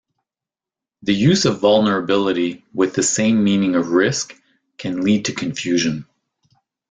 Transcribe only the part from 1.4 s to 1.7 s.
of